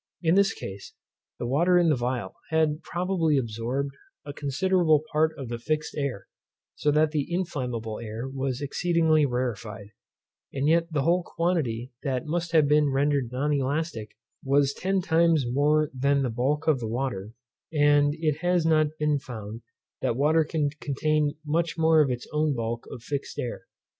In 0.23 0.33
this 0.33 0.51
case 0.55 0.93
the 1.37 1.45
water 1.45 1.77
in 1.77 1.89
the 1.89 1.95
phial 1.95 2.33
had 2.49 2.81
probably 2.81 3.37
absorbed 3.37 3.93
a 4.25 4.33
considerable 4.33 5.03
part 5.11 5.37
of 5.37 5.47
the 5.49 5.59
fixed 5.59 5.93
air, 5.95 6.25
so 6.73 6.89
that 6.89 7.11
the 7.11 7.31
inflammable 7.31 7.99
air 7.99 8.27
was 8.27 8.61
exceedingly 8.63 9.27
rarefied; 9.27 9.89
and 10.51 10.67
yet 10.67 10.91
the 10.91 11.03
whole 11.03 11.21
quantity 11.21 11.91
that 12.01 12.25
must 12.25 12.51
have 12.51 12.67
been 12.67 12.89
rendered 12.89 13.29
non 13.31 13.53
elastic 13.53 14.17
was 14.43 14.73
ten 14.73 15.01
times 15.03 15.45
more 15.47 15.91
than 15.93 16.23
the 16.23 16.31
bulk 16.31 16.65
of 16.65 16.79
the 16.79 16.87
water, 16.89 17.33
and 17.71 18.15
it 18.17 18.37
has 18.37 18.65
not 18.65 18.87
been 18.97 19.19
found 19.19 19.61
that 20.01 20.15
water 20.17 20.43
can 20.43 20.71
contain 20.79 21.35
much 21.45 21.77
more 21.77 22.03
than 22.03 22.13
its 22.15 22.27
own 22.33 22.55
bulk 22.55 22.87
of 22.89 23.03
fixed 23.03 23.37
air. 23.37 23.67